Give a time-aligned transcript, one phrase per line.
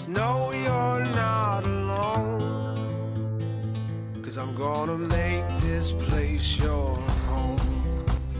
[0.00, 2.40] Just know you're not alone.
[4.22, 6.96] Cause I'm gonna make this place your
[7.28, 7.60] home.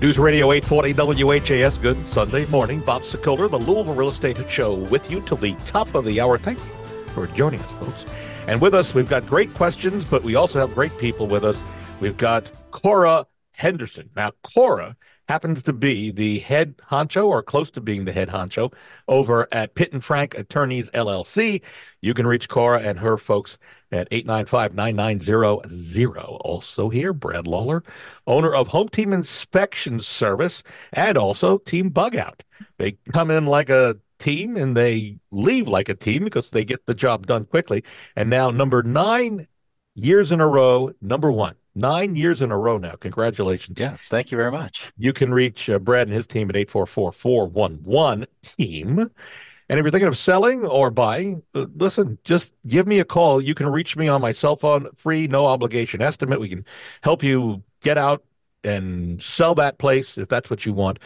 [0.01, 1.77] News Radio 840 WHAS.
[1.77, 2.81] Good Sunday morning.
[2.81, 6.39] Bob Sokoler, the Louisville Real Estate Show, with you till the top of the hour.
[6.39, 6.65] Thank you
[7.09, 8.07] for joining us, folks.
[8.47, 11.63] And with us, we've got great questions, but we also have great people with us.
[12.01, 14.09] We've got Cora Henderson.
[14.17, 14.97] Now, Cora
[15.31, 18.75] happens to be the head honcho or close to being the head honcho
[19.07, 21.63] over at Pitt and Frank Attorneys LLC.
[22.01, 23.57] You can reach Cora and her folks
[23.93, 26.37] at 895-9900.
[26.41, 27.85] Also here, Brad Lawler,
[28.27, 32.43] owner of Home Team Inspection Service and also Team Bug Out.
[32.79, 36.87] They come in like a team and they leave like a team because they get
[36.87, 37.85] the job done quickly.
[38.17, 39.47] And now number nine
[39.95, 41.55] years in a row, number one.
[41.75, 42.97] Nine years in a row now.
[42.97, 43.79] Congratulations.
[43.79, 44.93] Yes, thank you very much.
[44.97, 48.99] You can reach uh, Brad and his team at 844-411-TEAM.
[48.99, 53.41] And if you're thinking of selling or buying, uh, listen, just give me a call.
[53.41, 56.41] You can reach me on my cell phone, free, no obligation estimate.
[56.41, 56.65] We can
[57.03, 58.25] help you get out
[58.65, 60.99] and sell that place if that's what you want.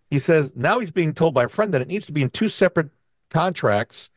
[0.10, 2.30] He says now he's being told by a friend that it needs to be in
[2.30, 2.90] two separate
[3.30, 4.10] contracts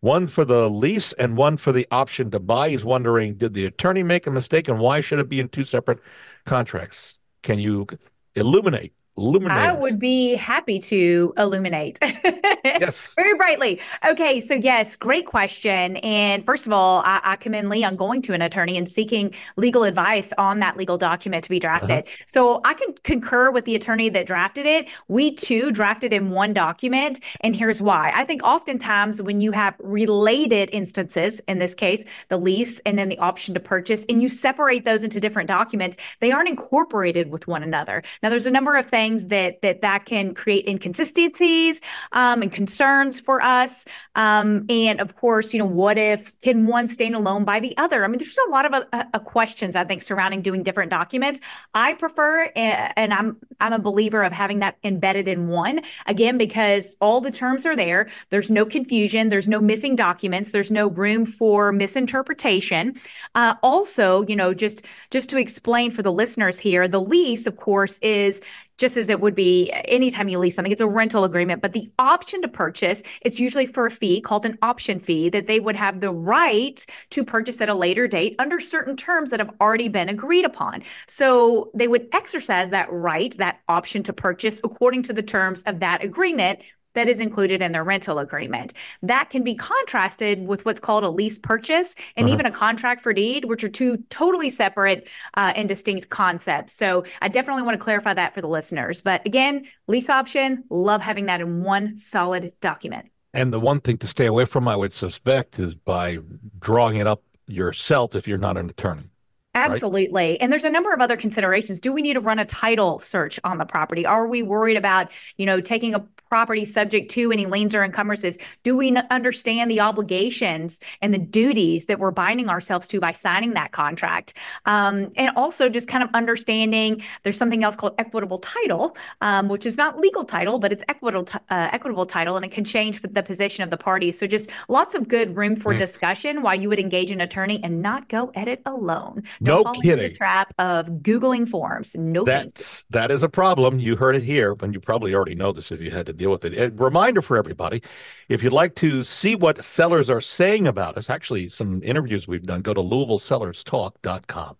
[0.00, 2.70] one for the lease and one for the option to buy.
[2.70, 5.64] He's wondering, did the attorney make a mistake and why should it be in two
[5.64, 6.00] separate
[6.46, 7.18] contracts?
[7.42, 7.86] Can you
[8.34, 8.92] illuminate?
[9.16, 9.58] Illuminate.
[9.58, 11.98] I would be happy to illuminate.
[12.64, 13.12] yes.
[13.14, 13.80] Very brightly.
[14.06, 14.40] Okay.
[14.40, 15.96] So, yes, great question.
[15.98, 19.34] And first of all, I, I, commend Lee on going to an attorney and seeking
[19.56, 21.90] legal advice on that legal document to be drafted.
[21.90, 22.24] Uh-huh.
[22.26, 24.88] So, I can concur with the attorney that drafted it.
[25.08, 27.20] We too drafted in one document.
[27.40, 28.12] And here's why.
[28.14, 33.08] I think oftentimes when you have related instances, in this case, the lease and then
[33.08, 37.46] the option to purchase, and you separate those into different documents, they aren't incorporated with
[37.46, 38.02] one another.
[38.22, 41.80] Now, there's a number of things that that, that can create inconsistencies
[42.12, 43.84] um, and concerns for us.
[44.14, 48.04] Um, and of course, you know, what if can one stand alone by the other?
[48.04, 51.40] I mean, there's a lot of uh, uh, questions I think surrounding doing different documents.
[51.74, 56.38] I prefer, uh, and I'm I'm a believer of having that embedded in one again
[56.38, 58.08] because all the terms are there.
[58.30, 59.28] There's no confusion.
[59.28, 60.50] There's no missing documents.
[60.50, 62.94] There's no room for misinterpretation.
[63.34, 67.56] Uh, also, you know, just just to explain for the listeners here, the lease, of
[67.56, 68.40] course, is
[68.80, 71.60] just as it would be anytime you lease something, it's a rental agreement.
[71.60, 75.46] But the option to purchase, it's usually for a fee called an option fee that
[75.46, 79.38] they would have the right to purchase at a later date under certain terms that
[79.38, 80.82] have already been agreed upon.
[81.06, 85.80] So they would exercise that right, that option to purchase according to the terms of
[85.80, 86.60] that agreement
[86.94, 88.74] that is included in their rental agreement.
[89.02, 92.34] That can be contrasted with what's called a lease purchase and uh-huh.
[92.34, 96.72] even a contract for deed, which are two totally separate uh, and distinct concepts.
[96.72, 99.00] So I definitely want to clarify that for the listeners.
[99.00, 103.10] But again, lease option, love having that in one solid document.
[103.32, 106.18] And the one thing to stay away from, I would suspect, is by
[106.58, 109.10] drawing it up yourself if you're not an attorney.
[109.54, 110.30] Absolutely.
[110.30, 110.38] Right?
[110.40, 111.80] And there's a number of other considerations.
[111.80, 114.06] Do we need to run a title search on the property?
[114.06, 118.38] Are we worried about, you know, taking a property subject to any liens or encumbrances?
[118.62, 123.52] Do we understand the obligations and the duties that we're binding ourselves to by signing
[123.54, 124.34] that contract?
[124.64, 129.66] Um, and also just kind of understanding there's something else called equitable title, um, which
[129.66, 133.22] is not legal title, but it's equitable uh, equitable title, and it can change the
[133.22, 134.18] position of the parties.
[134.18, 135.78] So just lots of good room for mm.
[135.78, 139.24] discussion while you would engage an attorney and not go at it alone.
[139.42, 139.98] Don't no kidding.
[139.98, 141.96] the trap of googling forms.
[141.96, 143.80] No, that's that is a problem.
[143.80, 146.30] You heard it here, and you probably already know this if you had to deal
[146.30, 146.56] with it.
[146.56, 147.82] A reminder for everybody
[148.28, 152.46] if you'd like to see what sellers are saying about us, actually, some interviews we've
[152.46, 154.56] done, go to LouisvilleSellersTalk.com.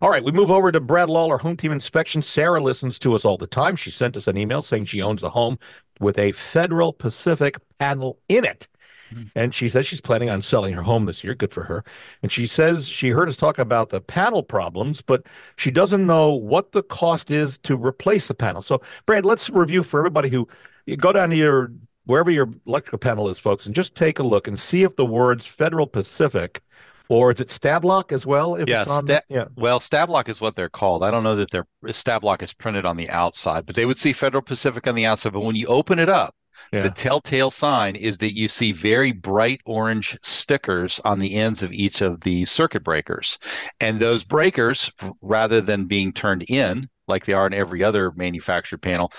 [0.00, 2.22] All right, we move over to Brad Lawler, Home Team Inspection.
[2.22, 3.76] Sarah listens to us all the time.
[3.76, 5.58] She sent us an email saying she owns a home
[6.00, 8.66] with a Federal Pacific panel in it.
[9.12, 9.24] Mm-hmm.
[9.34, 11.34] And she says she's planning on selling her home this year.
[11.34, 11.84] Good for her.
[12.22, 15.24] And she says she heard us talk about the panel problems, but
[15.56, 18.62] she doesn't know what the cost is to replace the panel.
[18.62, 20.48] So, Brad, let's review for everybody who
[20.86, 21.72] you go down to your
[22.04, 25.06] wherever your electrical panel is, folks, and just take a look and see if the
[25.06, 26.62] words Federal Pacific
[27.08, 28.54] or is it Stab-Lok as well?
[28.54, 29.44] If yeah, sta- yeah.
[29.56, 31.04] Well, Stab-Lok is what they're called.
[31.04, 34.14] I don't know that their Stab-Lok is printed on the outside, but they would see
[34.14, 35.34] Federal Pacific on the outside.
[35.34, 36.34] But when you open it up,
[36.72, 36.82] yeah.
[36.82, 41.72] the telltale sign is that you see very bright orange stickers on the ends of
[41.72, 43.38] each of the circuit breakers.
[43.80, 44.90] And those breakers,
[45.20, 49.12] rather than being turned in like they are in every other manufactured panel,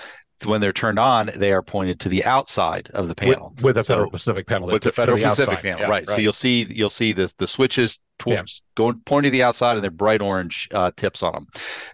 [0.44, 3.74] when they're turned on, they are pointed to the outside of the panel with, with
[3.76, 4.68] the Federal Pacific panel.
[4.68, 6.06] With the Federal the Pacific panel, yeah, right.
[6.06, 6.08] right.
[6.08, 8.74] So you'll see you'll see the the switches towards yeah.
[8.76, 11.46] going pointing to the outside, and they're bright orange uh, tips on them.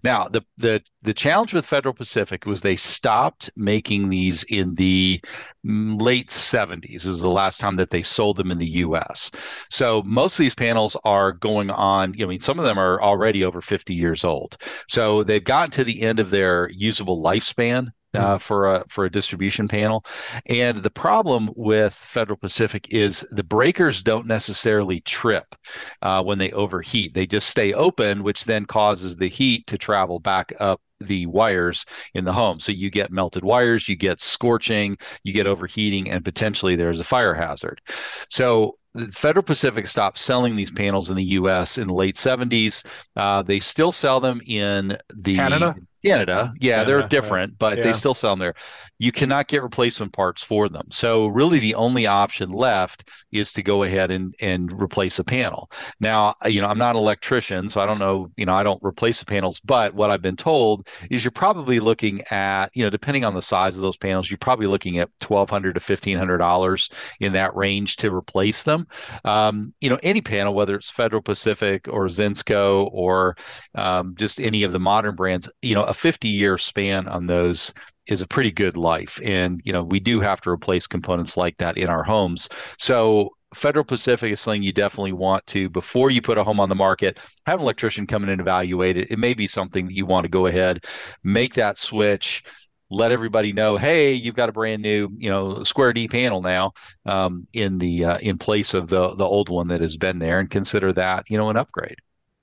[0.03, 5.21] Now the the the challenge with Federal Pacific was they stopped making these in the
[5.65, 6.93] late 70s.
[6.93, 9.31] This is the last time that they sold them in the U.S.
[9.71, 12.15] So most of these panels are going on.
[12.15, 14.57] You know, I mean, some of them are already over 50 years old.
[14.89, 19.11] So they've gotten to the end of their usable lifespan uh, for a for a
[19.11, 20.05] distribution panel.
[20.47, 25.55] And the problem with Federal Pacific is the breakers don't necessarily trip
[26.03, 27.15] uh, when they overheat.
[27.15, 31.87] They just stay open, which then causes the heat to travel back up the wires
[32.15, 32.61] in the home.
[32.61, 37.05] So you get melted wires, you get scorching, you get overheating, and potentially there's a
[37.05, 37.81] fire hazard.
[38.29, 38.77] So
[39.13, 41.79] Federal Pacific stopped selling these panels in the U.S.
[41.79, 42.85] in the late 70s.
[43.17, 45.75] Uh, they still sell them in the Canada.
[46.05, 47.59] Canada, yeah, Canada, they're different, right.
[47.59, 47.85] but yeah.
[47.85, 48.55] they still sell them there.
[48.99, 50.87] You cannot get replacement parts for them.
[50.91, 55.71] So really, the only option left is to go ahead and and replace a panel.
[56.01, 58.31] Now, you know, I'm not an electrician, so I don't know.
[58.37, 61.81] You know, I don't replace the panels, but what I've been told is you're probably
[61.81, 65.11] looking at, you know, depending on the size of those panels, you're probably looking at
[65.21, 68.87] twelve hundred to fifteen hundred dollars in that range to replace them.
[69.25, 73.37] Um, you know, any panel, whether it's Federal Pacific or Zinsco or
[73.75, 77.75] um, just any of the modern brands, you know a 50 year span on those
[78.07, 79.21] is a pretty good life.
[79.25, 82.49] And, you know, we do have to replace components like that in our homes.
[82.79, 86.69] So Federal Pacific is something you definitely want to, before you put a home on
[86.69, 89.11] the market, have an electrician come in and evaluate it.
[89.11, 90.85] It may be something that you want to go ahead,
[91.25, 92.45] make that switch,
[92.89, 96.73] let everybody know, hey, you've got a brand new, you know, square D panel now
[97.05, 100.39] um, in the uh, in place of the the old one that has been there,
[100.41, 101.99] and consider that, you know, an upgrade.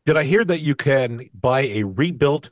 [0.05, 2.49] Did I hear that you can buy a rebuilt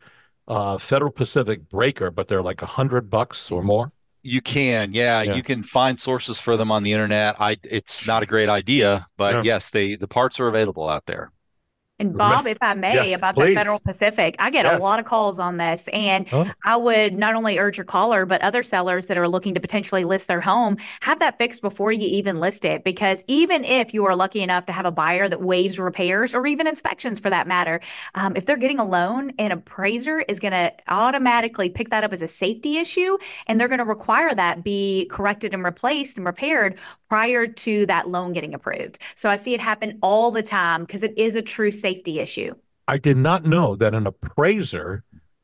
[0.47, 3.91] uh, Federal Pacific breaker, but they're like a hundred bucks or more.
[4.21, 7.35] You can, yeah, yeah, You can find sources for them on the internet.
[7.39, 9.41] I, it's not a great idea, but yeah.
[9.43, 11.31] yes, they the parts are available out there.
[11.97, 13.51] And Bob, if I may, yes, about please.
[13.51, 14.81] the Federal Pacific, I get yes.
[14.81, 15.87] a lot of calls on this.
[15.93, 16.51] And huh?
[16.65, 20.03] I would not only urge your caller, but other sellers that are looking to potentially
[20.03, 22.83] list their home, have that fixed before you even list it.
[22.83, 26.45] Because even if you are lucky enough to have a buyer that waives repairs or
[26.45, 27.79] even inspections for that matter,
[28.15, 32.11] um, if they're getting a loan, an appraiser is going to automatically pick that up
[32.11, 33.17] as a safety issue.
[33.47, 36.75] And they're going to require that be corrected and replaced and repaired
[37.07, 38.99] prior to that loan getting approved.
[39.13, 42.55] So I see it happen all the time because it is a true safety issue.
[42.87, 45.03] I did not know that an appraiser,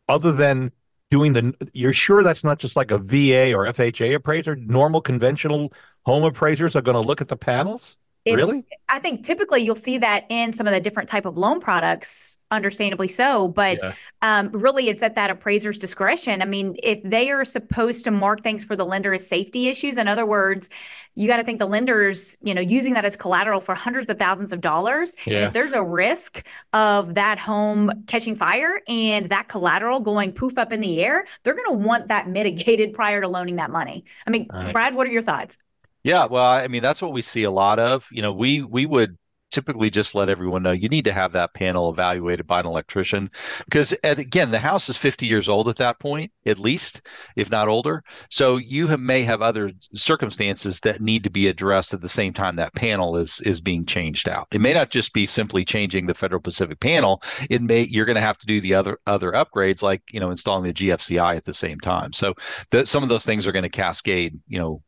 [0.09, 0.71] other than
[1.11, 4.55] doing the, you're sure that's not just like a VA or FHA appraiser?
[4.55, 5.71] Normal conventional
[6.03, 7.95] home appraisers are going to look at the panels?
[8.23, 8.65] If, really?
[8.87, 12.37] I think typically you'll see that in some of the different type of loan products,
[12.51, 13.47] understandably so.
[13.47, 13.93] But yeah.
[14.21, 16.41] um, really, it's at that appraiser's discretion.
[16.41, 19.97] I mean, if they are supposed to mark things for the lender as safety issues,
[19.97, 20.69] in other words,
[21.15, 24.19] you got to think the lenders, you know, using that as collateral for hundreds of
[24.19, 25.15] thousands of dollars.
[25.25, 25.47] Yeah.
[25.47, 30.71] if there's a risk of that home catching fire and that collateral going poof up
[30.71, 34.05] in the air, they're going to want that mitigated prior to loaning that money.
[34.27, 34.71] I mean, right.
[34.71, 35.57] Brad, what are your thoughts?
[36.03, 38.07] Yeah, well, I mean, that's what we see a lot of.
[38.11, 39.17] You know, we we would
[39.51, 43.29] typically just let everyone know you need to have that panel evaluated by an electrician.
[43.65, 47.67] Because again the house is 50 years old at that point at least if not
[47.67, 48.03] older.
[48.29, 52.33] So you have, may have other circumstances that need to be addressed at the same
[52.33, 54.47] time that panel is is being changed out.
[54.51, 57.21] It may not just be simply changing the federal pacific panel.
[57.49, 60.31] It may you're going to have to do the other other upgrades like you know
[60.31, 62.13] installing the gfci at the same time.
[62.13, 62.33] So
[62.71, 64.83] that some of those things are going to cascade you know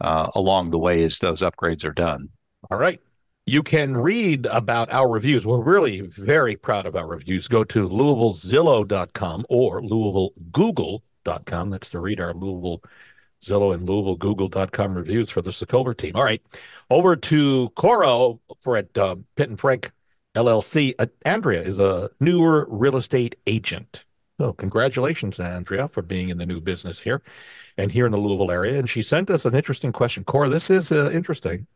[0.00, 2.28] uh, along the way as those upgrades are done.
[2.70, 3.00] All right.
[3.46, 5.46] You can read about our reviews.
[5.46, 7.46] We're really very proud of our reviews.
[7.46, 11.70] Go to LouisvilleZillow.com or LouisvilleGoogle.com.
[11.70, 12.82] That's to read our Louisville
[13.44, 16.16] Zillow and Louisville Google.com reviews for the Sokoler team.
[16.16, 16.42] All right.
[16.88, 18.32] Over to Cora
[18.62, 19.92] for at uh, Pitt and Frank
[20.34, 20.94] LLC.
[20.98, 24.04] Uh, Andrea is a newer real estate agent.
[24.38, 27.22] So, congratulations, Andrea, for being in the new business here
[27.76, 28.78] and here in the Louisville area.
[28.78, 30.24] And she sent us an interesting question.
[30.24, 31.66] Cora, this is uh, interesting.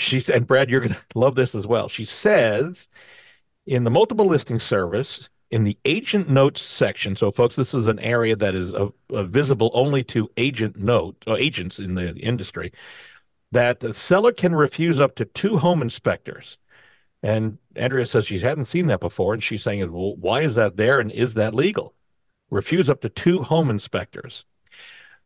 [0.00, 1.88] She said, Brad, you're going to love this as well.
[1.88, 2.88] She says
[3.66, 7.98] in the multiple listing service, in the agent notes section, so folks, this is an
[7.98, 8.74] area that is
[9.10, 12.72] visible only to agent note uh, agents in the industry,
[13.52, 16.56] that the seller can refuse up to two home inspectors.
[17.22, 20.76] And Andrea says she hadn't seen that before, and she's saying, "Well, why is that
[20.76, 21.94] there, and is that legal?"
[22.50, 24.44] Refuse up to two home inspectors.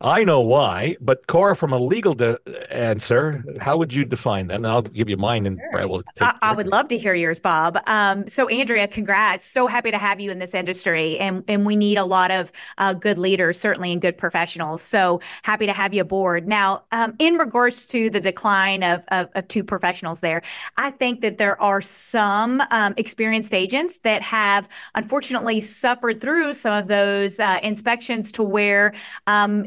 [0.00, 2.38] I know why, but Cora, from a legal de-
[2.70, 4.56] answer, how would you define that?
[4.56, 6.22] And I'll give you mine, and Brad will take.
[6.22, 7.78] I, I would love to hear yours, Bob.
[7.86, 9.46] Um, so, Andrea, congrats!
[9.46, 12.52] So happy to have you in this industry, and and we need a lot of
[12.78, 14.82] uh, good leaders, certainly, and good professionals.
[14.82, 16.46] So happy to have you aboard.
[16.46, 20.42] Now, um, in regards to the decline of, of, of two professionals, there,
[20.76, 26.72] I think that there are some um, experienced agents that have unfortunately suffered through some
[26.72, 28.92] of those uh, inspections to where
[29.26, 29.66] um,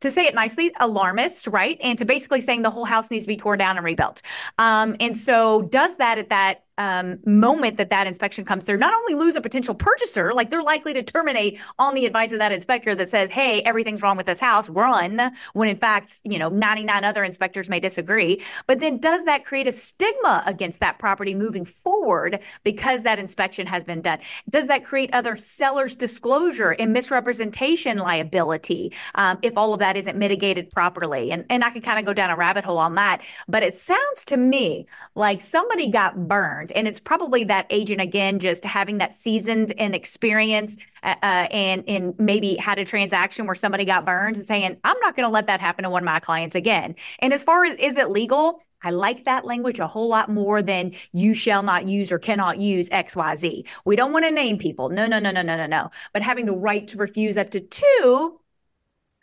[0.00, 1.78] to say it nicely, alarmist, right?
[1.82, 4.22] And to basically saying the whole house needs to be torn down and rebuilt.
[4.58, 8.94] Um, and so does that at that um, moment that that inspection comes through, not
[8.94, 12.52] only lose a potential purchaser, like they're likely to terminate on the advice of that
[12.52, 16.48] inspector that says, "Hey, everything's wrong with this house, run," when in fact, you know,
[16.48, 18.42] 99 other inspectors may disagree.
[18.66, 23.66] But then, does that create a stigma against that property moving forward because that inspection
[23.66, 24.20] has been done?
[24.48, 30.16] Does that create other sellers' disclosure and misrepresentation liability um, if all of that isn't
[30.16, 31.30] mitigated properly?
[31.30, 33.76] And and I could kind of go down a rabbit hole on that, but it
[33.76, 38.98] sounds to me like somebody got burned and it's probably that agent again, just having
[38.98, 44.04] that seasoned and experience uh, uh, and and maybe had a transaction where somebody got
[44.04, 46.54] burned and saying, I'm not going to let that happen to one of my clients
[46.54, 46.94] again.
[47.18, 48.62] And as far as is it legal?
[48.82, 52.58] I like that language a whole lot more than you shall not use or cannot
[52.58, 53.66] use XYZ.
[53.84, 54.88] We don't want to name people.
[54.88, 55.90] No, no, no, no, no, no, no.
[56.14, 58.40] But having the right to refuse up to two,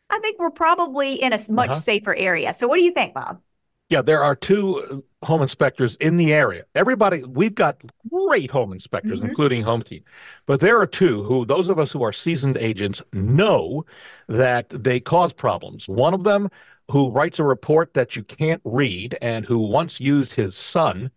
[0.09, 1.79] I think we're probably in a much uh-huh.
[1.79, 2.53] safer area.
[2.53, 3.41] So what do you think, Bob?
[3.89, 6.65] Yeah, there are two home inspectors in the area.
[6.75, 9.29] Everybody, we've got great home inspectors, mm-hmm.
[9.29, 10.03] including Home Team,
[10.45, 13.85] but there are two who, those of us who are seasoned agents, know
[14.27, 15.87] that they cause problems.
[15.87, 16.49] One of them,
[16.89, 21.11] who writes a report that you can't read and who once used his son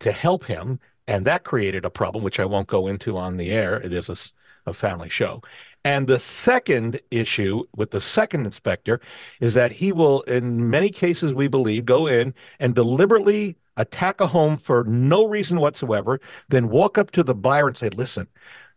[0.00, 3.50] to help him, and that created a problem, which I won't go into on the
[3.50, 3.76] air.
[3.80, 5.42] It is a, a family show.
[5.84, 9.00] And the second issue with the second inspector
[9.40, 14.26] is that he will, in many cases, we believe, go in and deliberately attack a
[14.26, 18.26] home for no reason whatsoever, then walk up to the buyer and say, listen,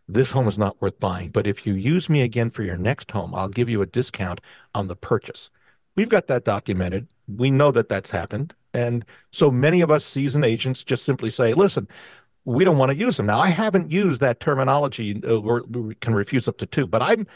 [0.08, 3.10] this home is not worth buying, but if you use me again for your next
[3.10, 4.40] home, I'll give you a discount
[4.74, 5.50] on the purchase.
[5.96, 7.08] We've got that documented.
[7.36, 8.54] We know that that's happened.
[8.74, 11.88] And so many of us seasoned agents just simply say, listen,
[12.48, 13.26] we don't want to use them.
[13.26, 17.26] Now, I haven't used that terminology uh, we can refuse up to two, but I'm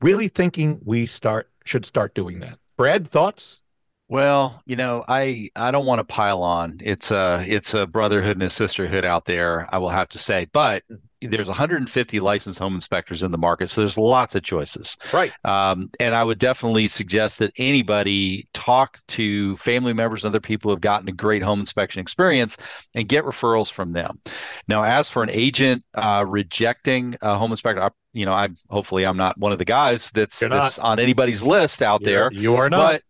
[0.00, 2.58] really thinking we start should start doing that.
[2.76, 3.60] Brad, thoughts?
[4.08, 6.80] Well, you know, I I don't want to pile on.
[6.82, 9.72] It's a it's a brotherhood and a sisterhood out there.
[9.72, 10.82] I will have to say, but
[11.20, 14.96] there's 150 licensed home inspectors in the market, so there's lots of choices.
[15.12, 15.32] Right.
[15.44, 20.70] Um, and I would definitely suggest that anybody talk to family members and other people
[20.70, 22.56] who have gotten a great home inspection experience
[22.94, 24.20] and get referrals from them.
[24.68, 29.04] Now, as for an agent uh, rejecting a home inspector, I, you know, I hopefully
[29.04, 32.32] I'm not one of the guys that's that's on anybody's list out You're, there.
[32.32, 33.02] You are not.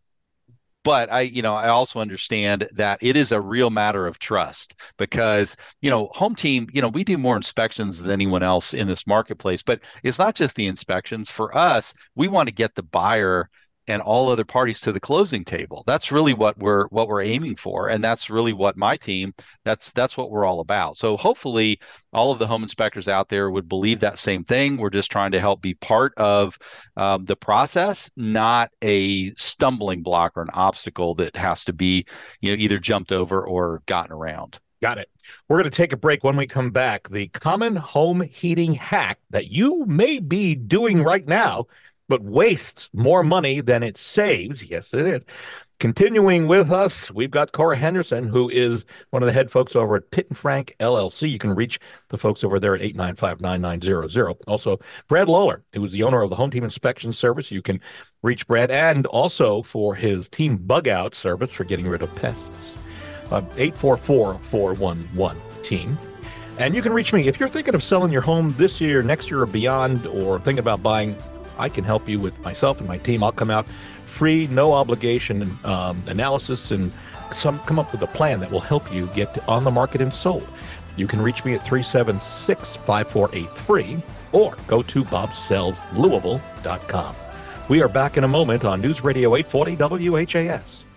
[0.84, 4.74] But i you know i also understand that it is a real matter of trust
[4.96, 8.86] because you know home team you know we do more inspections than anyone else in
[8.86, 11.30] this marketplace but it's not just the inspections.
[11.30, 13.50] For us we want to get the buyer
[13.88, 15.82] and all other parties to the closing table.
[15.86, 19.34] That's really what we're what we're aiming for, and that's really what my team.
[19.64, 20.98] That's that's what we're all about.
[20.98, 21.80] So hopefully,
[22.12, 24.76] all of the home inspectors out there would believe that same thing.
[24.76, 26.58] We're just trying to help be part of
[26.96, 32.04] um, the process, not a stumbling block or an obstacle that has to be
[32.40, 34.60] you know either jumped over or gotten around.
[34.80, 35.10] Got it.
[35.48, 37.08] We're going to take a break when we come back.
[37.08, 41.66] The common home heating hack that you may be doing right now
[42.08, 44.68] but wastes more money than it saves.
[44.68, 45.22] Yes, it is.
[45.80, 49.94] Continuing with us, we've got Cora Henderson, who is one of the head folks over
[49.94, 51.30] at Pitt and Frank LLC.
[51.30, 54.40] You can reach the folks over there at 895-9900.
[54.48, 57.52] Also, Brad Lawler, who is the owner of the Home Team Inspection Service.
[57.52, 57.80] You can
[58.24, 62.76] reach Brad and also for his team bug out service for getting rid of pests.
[63.30, 65.96] Uh, 844-411-TEAM.
[66.58, 69.30] And you can reach me if you're thinking of selling your home this year, next
[69.30, 71.14] year, or beyond, or thinking about buying
[71.58, 73.22] I can help you with myself and my team.
[73.22, 73.68] I'll come out
[74.06, 76.90] free, no obligation um, analysis and
[77.32, 80.12] some come up with a plan that will help you get on the market and
[80.12, 80.46] sold.
[80.96, 83.98] You can reach me at 376 5483
[84.32, 87.14] or go to bobsellslouisville.com.
[87.68, 90.87] We are back in a moment on News Radio 840 WHAS.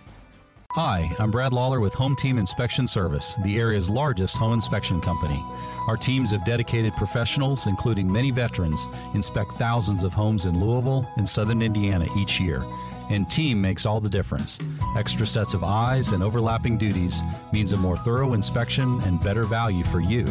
[0.74, 5.44] Hi, I'm Brad Lawler with Home Team Inspection Service, the area's largest home inspection company.
[5.86, 11.28] Our teams of dedicated professionals, including many veterans, inspect thousands of homes in Louisville and
[11.28, 12.64] southern Indiana each year.
[13.10, 14.58] And team makes all the difference.
[14.96, 17.20] Extra sets of eyes and overlapping duties
[17.52, 20.24] means a more thorough inspection and better value for you.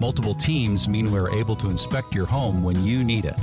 [0.00, 3.36] Multiple teams mean we're able to inspect your home when you need it.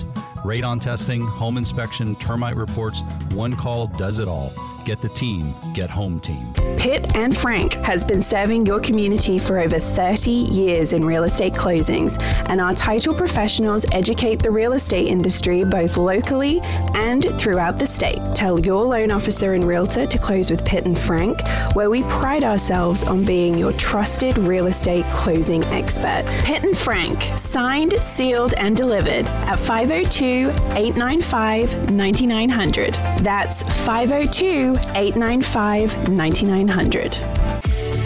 [0.44, 4.52] Radon testing, home inspection, termite reports, one call does it all.
[4.84, 6.54] Get the team, get home team.
[6.76, 11.54] Pitt and Frank has been serving your community for over 30 years in real estate
[11.54, 16.60] closings, and our title professionals educate the real estate industry both locally
[16.96, 18.20] and throughout the state.
[18.34, 21.40] Tell your loan officer and realtor to close with Pitt and Frank,
[21.74, 26.24] where we pride ourselves on being your trusted real estate closing expert.
[26.44, 32.96] Pitt and Frank, signed, sealed, and delivered at 502 895 9900.
[33.22, 37.16] That's 502 895 9900.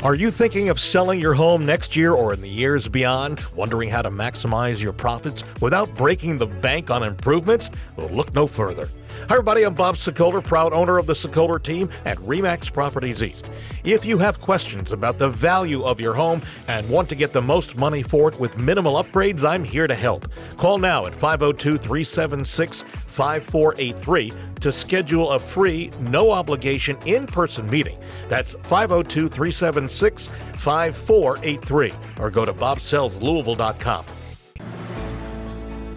[0.04, 3.44] Are you thinking of selling your home next year or in the years beyond?
[3.56, 7.72] Wondering how to maximize your profits without breaking the bank on improvements?
[7.96, 8.88] Well, look no further.
[9.28, 9.64] Hi, everybody.
[9.64, 13.50] I'm Bob Sokoler, proud owner of the Sokoler team at Remax Properties East.
[13.84, 17.42] If you have questions about the value of your home and want to get the
[17.42, 20.28] most money for it with minimal upgrades, I'm here to help.
[20.58, 27.98] Call now at 502 376 5483 to schedule a free, no obligation in person meeting.
[28.30, 34.06] That's 502 376 5483 or go to bobsellslouisville.com.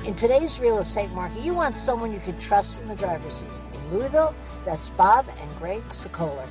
[0.09, 3.51] In today's real estate market, you want someone you can trust in the driver's seat.
[3.75, 4.35] In Louisville,
[4.65, 6.49] that's Bob and Greg Sokoler.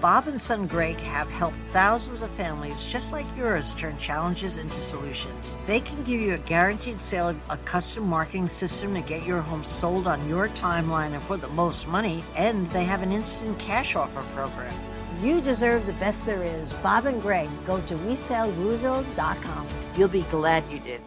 [0.00, 4.80] Bob and Son Greg have helped thousands of families just like yours turn challenges into
[4.80, 5.58] solutions.
[5.66, 9.40] They can give you a guaranteed sale of a custom marketing system to get your
[9.40, 13.58] home sold on your timeline and for the most money, and they have an instant
[13.58, 14.72] cash offer program.
[15.20, 16.72] You deserve the best there is.
[16.74, 19.66] Bob and Greg, go to WeSellLouisville.com.
[19.96, 21.02] You'll be glad you did.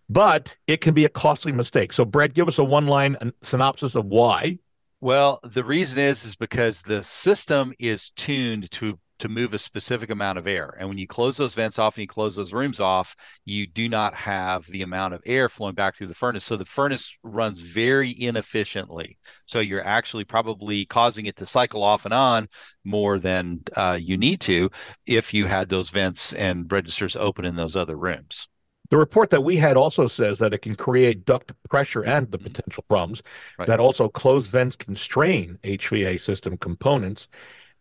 [0.08, 1.92] But it can be a costly mistake.
[1.92, 4.60] So, Brad, give us a one line synopsis of why.
[5.02, 10.10] Well, the reason is is because the system is tuned to to move a specific
[10.10, 10.76] amount of air.
[10.78, 13.88] And when you close those vents off and you close those rooms off, you do
[13.88, 16.44] not have the amount of air flowing back through the furnace.
[16.44, 19.18] So the furnace runs very inefficiently.
[19.46, 22.50] So you're actually probably causing it to cycle off and on
[22.84, 24.70] more than uh, you need to
[25.06, 28.50] if you had those vents and registers open in those other rooms.
[28.90, 32.38] The report that we had also says that it can create duct pressure and the
[32.38, 32.48] mm-hmm.
[32.48, 33.24] potential problems.
[33.58, 33.70] Right.
[33.70, 37.30] That also closed vents constrain HVAC system components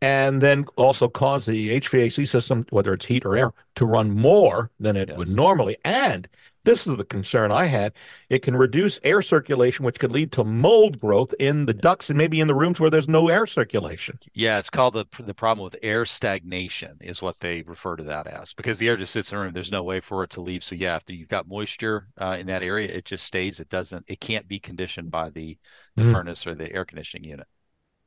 [0.02, 4.70] and then also cause the HVAC system, whether it's heat or air, to run more
[4.80, 5.16] than it yes.
[5.16, 5.76] would normally.
[5.84, 6.28] And
[6.64, 7.92] this is the concern I had.
[8.28, 12.18] It can reduce air circulation, which could lead to mold growth in the ducts and
[12.18, 14.18] maybe in the rooms where there's no air circulation.
[14.34, 18.26] Yeah, it's called the the problem with air stagnation is what they refer to that
[18.26, 19.52] as because the air just sits in the room.
[19.52, 20.64] There's no way for it to leave.
[20.64, 23.60] So yeah, if you've got moisture uh, in that area, it just stays.
[23.60, 24.04] It doesn't.
[24.08, 25.56] It can't be conditioned by the
[25.94, 26.12] the mm.
[26.12, 27.46] furnace or the air conditioning unit.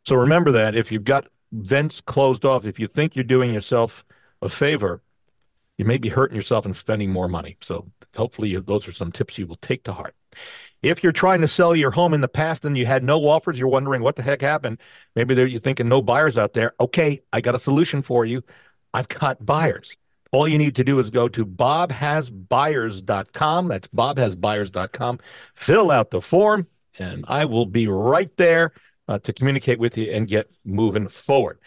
[0.05, 4.05] So remember that if you've got vents closed off, if you think you're doing yourself
[4.41, 5.01] a favor,
[5.77, 7.57] you may be hurting yourself and spending more money.
[7.61, 10.15] So hopefully you, those are some tips you will take to heart.
[10.81, 13.57] If you're trying to sell your home in the past and you had no offers,
[13.57, 14.77] you're wondering what the heck happened.
[15.15, 16.73] Maybe you're thinking no buyers out there.
[16.79, 18.43] Okay, I got a solution for you.
[18.93, 19.95] I've got buyers.
[20.31, 23.67] All you need to do is go to bobhasbuyers.com.
[23.67, 25.19] That's bobhasbuyers.com.
[25.55, 26.67] Fill out the form,
[26.99, 28.73] and I will be right there
[29.07, 31.59] uh, to communicate with you and get moving forward.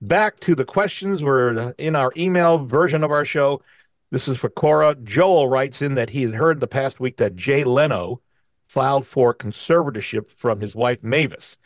[0.00, 1.22] back to the questions.
[1.22, 3.62] We're in our email version of our show.
[4.10, 4.94] This is for Cora.
[5.02, 8.20] Joel writes in that he had heard the past week that Jay Leno
[8.68, 11.56] filed for conservatorship from his wife Mavis.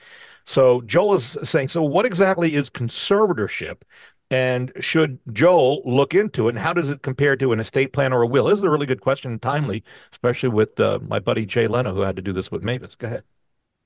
[0.46, 3.82] So Joel is saying, so what exactly is conservatorship?
[4.30, 6.50] And should Joel look into it?
[6.50, 8.44] And how does it compare to an estate plan or a will?
[8.44, 12.00] This is a really good question, timely, especially with uh, my buddy Jay Leno, who
[12.02, 12.94] had to do this with Mavis.
[12.94, 13.24] Go ahead.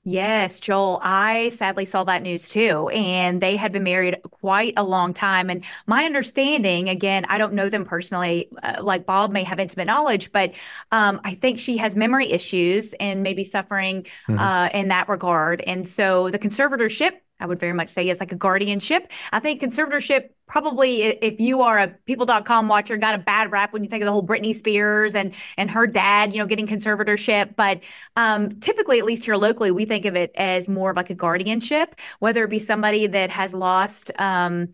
[0.05, 2.89] Yes, Joel, I sadly saw that news too.
[2.89, 5.49] And they had been married quite a long time.
[5.49, 9.85] And my understanding, again, I don't know them personally, uh, like Bob may have intimate
[9.85, 10.51] knowledge, but
[10.91, 14.37] um, I think she has memory issues and maybe suffering mm-hmm.
[14.37, 15.61] uh, in that regard.
[15.61, 19.11] And so the conservatorship I would very much say is like a guardianship.
[19.31, 23.83] I think conservatorship probably if you are a people.com watcher got a bad rap when
[23.83, 27.55] you think of the whole Britney Spears and and her dad, you know, getting conservatorship,
[27.55, 27.81] but
[28.15, 31.15] um, typically at least here locally we think of it as more of like a
[31.15, 34.69] guardianship, whether it be somebody that has lost um,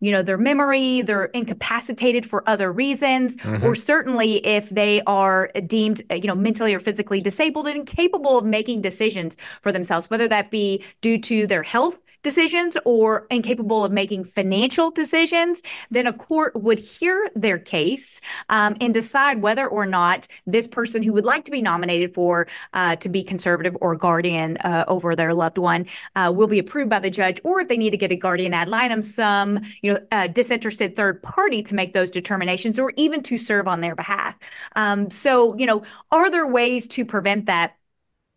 [0.00, 3.64] you know, their memory, they're incapacitated for other reasons, mm-hmm.
[3.64, 8.46] or certainly if they are deemed, you know, mentally or physically disabled and incapable of
[8.46, 13.92] making decisions for themselves, whether that be due to their health decisions or incapable of
[13.92, 19.86] making financial decisions, then a court would hear their case um, and decide whether or
[19.86, 23.96] not this person who would like to be nominated for uh, to be conservator or
[23.96, 27.68] guardian uh, over their loved one uh, will be approved by the judge, or if
[27.68, 31.74] they need to get a guardian ad litem, some you know disinterested third party to
[31.74, 34.38] make those determinations, or even to serve on their behalf.
[34.76, 37.76] Um, so you know, are there ways to prevent that?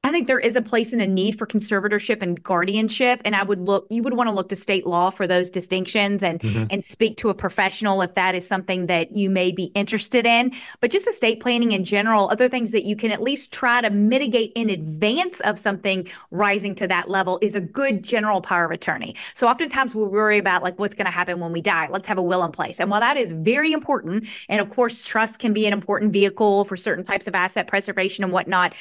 [0.05, 3.21] I think there is a place and a need for conservatorship and guardianship.
[3.23, 6.21] And I would look, you would want to look to state law for those distinctions
[6.21, 6.65] and mm-hmm.
[6.69, 10.51] and speak to a professional if that is something that you may be interested in.
[10.81, 13.89] But just estate planning in general, other things that you can at least try to
[13.89, 18.71] mitigate in advance of something rising to that level is a good general power of
[18.71, 19.15] attorney.
[19.33, 21.87] So oftentimes we worry about like what's going to happen when we die.
[21.89, 22.81] Let's have a will in place.
[22.81, 26.65] And while that is very important, and of course, trust can be an important vehicle
[26.65, 28.73] for certain types of asset preservation and whatnot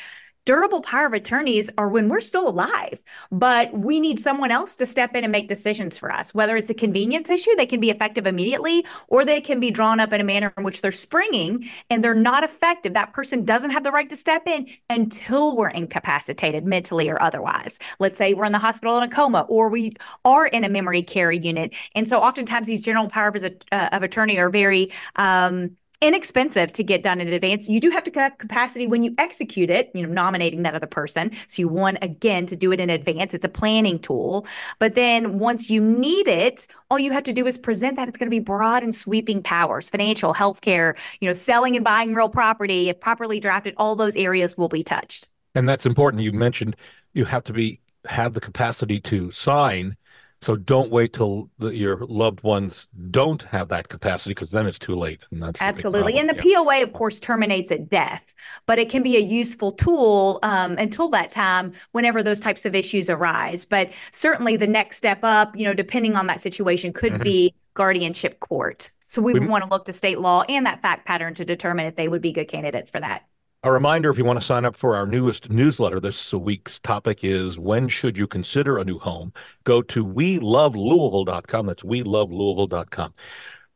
[0.44, 4.86] durable power of attorneys are when we're still alive, but we need someone else to
[4.86, 6.34] step in and make decisions for us.
[6.34, 10.00] Whether it's a convenience issue, they can be effective immediately, or they can be drawn
[10.00, 12.94] up in a manner in which they're springing and they're not effective.
[12.94, 17.78] That person doesn't have the right to step in until we're incapacitated mentally or otherwise.
[17.98, 21.02] Let's say we're in the hospital in a coma, or we are in a memory
[21.02, 21.74] care unit.
[21.94, 26.82] And so oftentimes these general power of, uh, of attorney are very um, inexpensive to
[26.82, 27.68] get done in advance.
[27.68, 30.86] You do have to have capacity when you execute it, you know, nominating that other
[30.86, 31.30] person.
[31.46, 33.32] So you want again to do it in advance.
[33.34, 34.46] It's a planning tool.
[34.80, 38.18] But then once you need it, all you have to do is present that it's
[38.18, 42.28] going to be broad and sweeping powers, financial, healthcare, you know, selling and buying real
[42.28, 45.28] property, if properly drafted, all those areas will be touched.
[45.54, 46.22] And that's important.
[46.22, 46.76] You mentioned
[47.12, 49.96] you have to be have the capacity to sign
[50.42, 54.78] so don't wait till the, your loved ones don't have that capacity because then it's
[54.78, 55.20] too late.
[55.30, 56.18] And that's absolutely.
[56.18, 56.42] And the.
[56.42, 58.34] POA, of course, terminates at death,
[58.66, 62.74] but it can be a useful tool um, until that time whenever those types of
[62.74, 63.64] issues arise.
[63.64, 67.22] But certainly the next step up, you know, depending on that situation, could mm-hmm.
[67.22, 68.90] be guardianship court.
[69.06, 71.44] So we, we would want to look to state law and that fact pattern to
[71.44, 73.24] determine if they would be good candidates for that.
[73.64, 77.22] A reminder if you want to sign up for our newest newsletter, this week's topic
[77.22, 79.32] is when should you consider a new home?
[79.62, 81.66] Go to welovelouisville.com.
[81.66, 83.14] That's welovelouisville.com.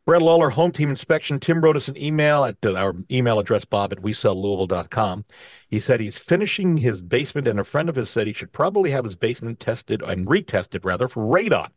[0.04, 1.38] Brett Lawler, Home Team Inspection.
[1.38, 5.24] Tim wrote us an email at uh, our email address, bob at weselllouisville.com.
[5.68, 8.90] He said he's finishing his basement, and a friend of his said he should probably
[8.90, 11.70] have his basement tested and retested, rather, for radon.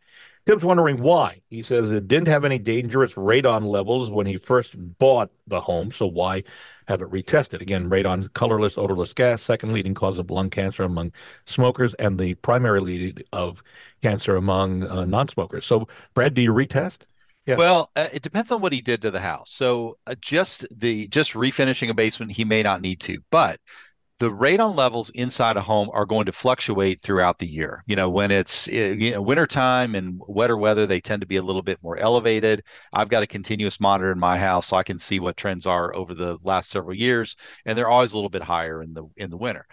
[0.50, 1.42] Tim's wondering why.
[1.52, 5.92] He says it didn't have any dangerous radon levels when he first bought the home,
[5.92, 6.44] so why
[6.88, 7.62] have it retested.
[7.62, 11.12] Again, radon, colorless, odorless gas, second leading cause of lung cancer among
[11.46, 13.62] smokers, and the primary lead of
[14.02, 15.68] cancer among uh, non-smokers.
[15.68, 17.02] So, Brad, do you retest?
[17.46, 17.58] Yeah.
[17.58, 19.52] Well, uh, it depends on what he did to the house.
[19.52, 23.60] So, uh, just the just refinishing a basement, he may not need to, but
[24.20, 27.84] the radon levels inside a home are going to fluctuate throughout the year.
[27.88, 31.38] You know, when it's eh, you know wintertime and wetter weather, they tend to be
[31.38, 32.64] a little bit more elevated.
[32.92, 35.96] I've got a continuous monitor in my house, so I can see what trends are
[35.96, 39.30] over the last several years, and they're always a little bit higher in the in
[39.30, 39.66] the winter.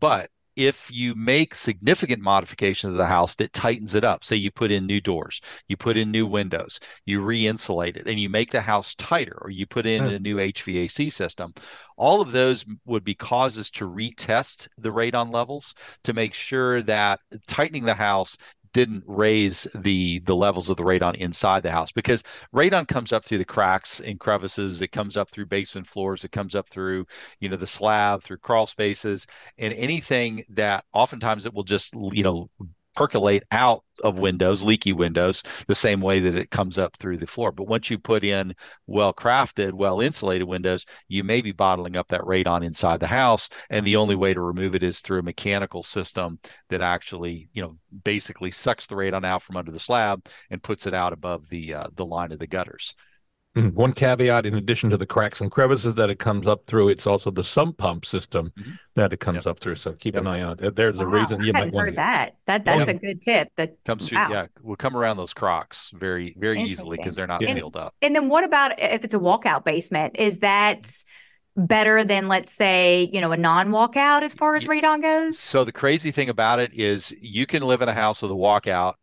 [0.00, 4.50] But if you make significant modifications to the house that tightens it up, say you
[4.50, 8.50] put in new doors, you put in new windows, you re-insulate it, and you make
[8.50, 10.10] the house tighter, or you put in hmm.
[10.10, 11.54] a new HVAC system,
[11.96, 17.20] all of those would be causes to retest the radon levels to make sure that
[17.46, 18.36] tightening the house
[18.72, 22.22] didn't raise the the levels of the radon inside the house because
[22.54, 26.32] radon comes up through the cracks and crevices it comes up through basement floors it
[26.32, 27.06] comes up through
[27.40, 29.26] you know the slab through crawl spaces
[29.58, 32.48] and anything that oftentimes it will just you know
[32.94, 37.26] percolate out of windows, leaky windows, the same way that it comes up through the
[37.26, 37.52] floor.
[37.52, 38.54] But once you put in
[38.86, 43.48] well crafted, well insulated windows, you may be bottling up that radon inside the house.
[43.70, 47.62] And the only way to remove it is through a mechanical system that actually, you
[47.62, 51.48] know, basically sucks the radon out from under the slab and puts it out above
[51.48, 52.94] the uh, the line of the gutters.
[53.54, 56.88] Mm, one caveat, in addition to the cracks and crevices that it comes up through,
[56.88, 58.70] it's also the sump pump system mm-hmm.
[58.94, 59.46] that it comes yep.
[59.46, 59.74] up through.
[59.74, 60.22] So keep yep.
[60.22, 60.74] an eye out.
[60.74, 62.36] There's wow, a reason you I might want heard that.
[62.46, 63.50] That that's a good tip.
[63.56, 64.16] That comes through.
[64.16, 64.28] Wow.
[64.30, 67.94] Yeah, will come around those crocks very very easily because they're not and, sealed up.
[68.00, 70.16] And then what about if it's a walkout basement?
[70.18, 70.90] Is that
[71.54, 75.38] better than let's say you know a non-walkout as far as radon goes?
[75.38, 78.34] So the crazy thing about it is you can live in a house with a
[78.34, 78.94] walkout,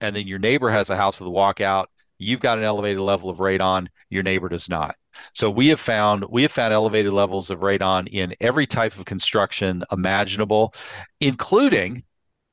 [0.00, 1.86] and then your neighbor has a house with a walkout
[2.18, 4.96] you've got an elevated level of radon your neighbor does not
[5.32, 9.04] so we have found we have found elevated levels of radon in every type of
[9.04, 10.72] construction imaginable
[11.20, 12.02] including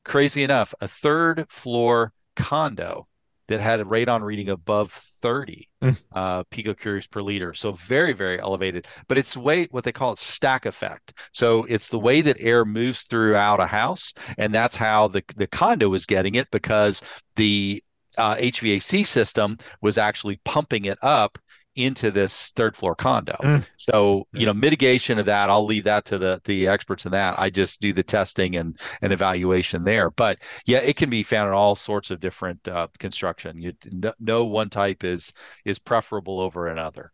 [0.06, 3.08] crazy enough a third floor condo
[3.48, 5.98] that had a radon reading above 30 mm.
[6.14, 7.54] uh, picocuries per liter.
[7.54, 8.88] So very, very elevated.
[9.08, 11.14] But it's the way what they call it stack effect.
[11.34, 15.48] So it's the way that air moves throughout a house, and that's how the the
[15.48, 17.02] condo is getting it because
[17.36, 17.84] the
[18.18, 21.38] uh, HVAC system was actually pumping it up
[21.76, 23.36] into this third floor condo.
[23.42, 23.68] Mm.
[23.78, 27.40] So, you know, mitigation of that, I'll leave that to the the experts in that.
[27.40, 30.12] I just do the testing and and evaluation there.
[30.12, 33.60] But yeah, it can be found in all sorts of different uh, construction.
[33.60, 35.34] You no, no one type is
[35.66, 37.12] is preferable over another.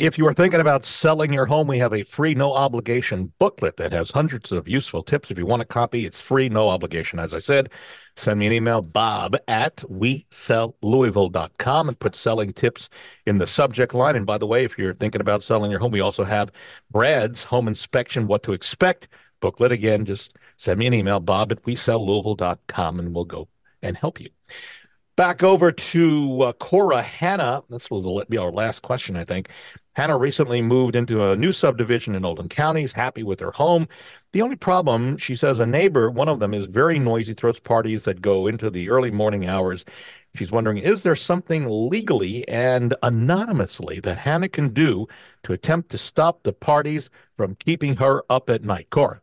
[0.00, 3.76] If you are thinking about selling your home, we have a free, no obligation booklet
[3.76, 5.30] that has hundreds of useful tips.
[5.30, 7.20] If you want a copy, it's free, no obligation.
[7.20, 7.70] As I said,
[8.16, 12.88] send me an email, bob at we sell louisville.com and put selling tips
[13.26, 14.16] in the subject line.
[14.16, 16.50] And by the way, if you're thinking about selling your home, we also have
[16.90, 19.06] Brad's home inspection, what to expect
[19.38, 19.70] booklet.
[19.70, 23.46] Again, just send me an email, bob at we sell louisville.com, and we'll go
[23.80, 24.30] and help you.
[25.16, 27.62] Back over to uh, Cora Hannah.
[27.70, 29.50] This will be our last question, I think.
[29.94, 32.82] Hannah recently moved into a new subdivision in Oldham County.
[32.82, 33.88] Is happy with her home.
[34.32, 38.02] The only problem, she says, a neighbor, one of them, is very noisy, throws parties
[38.04, 39.84] that go into the early morning hours.
[40.34, 45.06] She's wondering, is there something legally and anonymously that Hannah can do
[45.44, 48.90] to attempt to stop the parties from keeping her up at night?
[48.90, 49.20] Cora.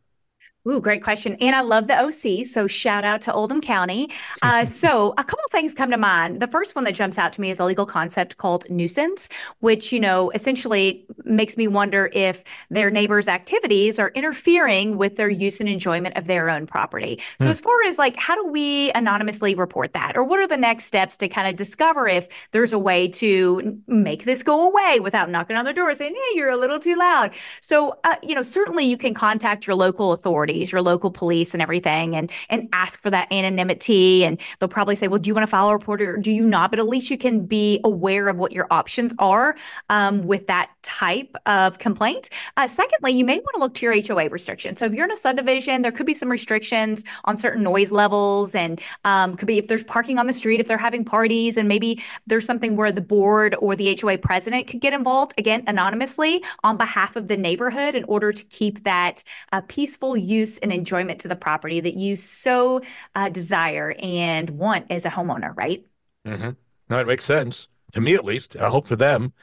[0.68, 1.36] Ooh, great question.
[1.42, 2.46] And I love the OC.
[2.46, 4.10] So shout out to Oldham County.
[4.42, 6.42] Uh, so a couple things come to mind.
[6.42, 9.92] The first one that jumps out to me is a legal concept called nuisance, which,
[9.92, 15.60] you know, essentially makes me wonder if their neighbors' activities are interfering with their use
[15.60, 17.20] and enjoyment of their own property.
[17.40, 17.50] So mm.
[17.50, 20.16] as far as like, how do we anonymously report that?
[20.16, 23.78] Or what are the next steps to kind of discover if there's a way to
[23.88, 26.96] make this go away without knocking on their door saying, hey, you're a little too
[26.96, 27.32] loud.
[27.62, 31.62] So, uh, you know, certainly you can contact your local authorities, your local police and
[31.62, 34.24] everything, and and ask for that anonymity.
[34.24, 36.44] And they'll probably say, well, do you want to file a report or do you
[36.44, 36.72] not?
[36.72, 39.56] But at least you can be aware of what your options are
[39.90, 42.30] um, with that type of complaint.
[42.58, 44.80] Uh, secondly, you may want to look to your HOA restrictions.
[44.80, 48.54] So if you're in a subdivision, there could be some restrictions on certain noise levels,
[48.54, 51.68] and um, could be if there's parking on the street, if they're having parties, and
[51.68, 56.44] maybe there's something where the board or the HOA president could get involved again anonymously
[56.64, 60.72] on behalf of the neighborhood in order to keep that uh, peaceful use use and
[60.72, 62.82] enjoyment to the property that you so
[63.16, 65.86] uh, desire and want as a homeowner, right?
[66.26, 66.50] Mm-hmm.
[66.90, 68.56] No, it makes sense to me at least.
[68.58, 69.34] I hope for them.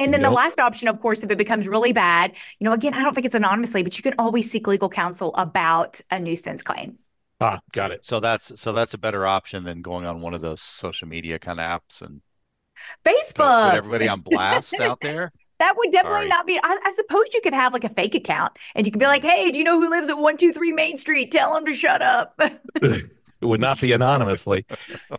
[0.00, 2.94] And then the last option, of course, if it becomes really bad, you know, again,
[2.94, 6.62] I don't think it's anonymously, but you can always seek legal counsel about a nuisance
[6.62, 6.98] claim.
[7.40, 8.04] Ah, got it.
[8.04, 11.38] So that's so that's a better option than going on one of those social media
[11.38, 12.20] kind of apps and
[13.04, 13.70] Facebook.
[13.70, 15.32] Put everybody on blast out there.
[15.58, 16.28] That would definitely Sorry.
[16.28, 16.58] not be.
[16.62, 19.24] I, I, suppose you could have like a fake account, and you could be like,
[19.24, 21.32] "Hey, do you know who lives at one two three Main Street?
[21.32, 22.40] Tell them to shut up."
[23.40, 24.66] it would not be anonymously.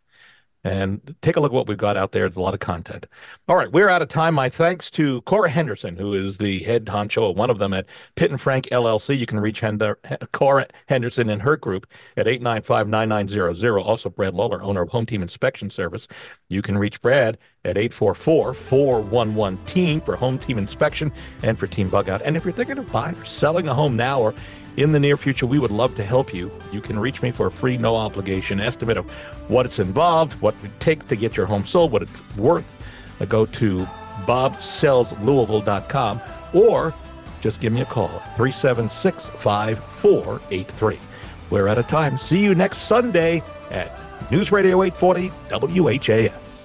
[0.67, 2.27] and take a look at what we've got out there.
[2.27, 3.07] It's a lot of content.
[3.49, 4.35] All right, we're out of time.
[4.35, 7.87] My thanks to Cora Henderson, who is the head honcho of one of them at
[8.17, 9.17] Pitt and Frank LLC.
[9.17, 9.97] You can reach Hender,
[10.33, 13.85] Cora Henderson and her group at 895-9900.
[13.85, 16.09] Also, Brad Lawler, owner of Home Team Inspection Service.
[16.49, 21.13] You can reach Brad at 844-411-TEAM for Home Team Inspection
[21.45, 22.23] and for Team bug out.
[22.23, 24.35] And if you're thinking of buying or selling a home now or
[24.77, 26.51] in the near future, we would love to help you.
[26.73, 29.11] You can reach me for a free, no obligation estimate of
[29.49, 32.67] what it's involved, what it takes to get your home sold, what it's worth.
[33.21, 33.79] Uh, go to
[34.27, 36.21] bobsellslouisville.com
[36.53, 36.95] or
[37.41, 40.99] just give me a call 376 5483.
[41.51, 42.19] we're out of time.
[42.19, 43.91] See you next Sunday at
[44.31, 45.29] News Radio 840
[45.81, 46.56] WHAS.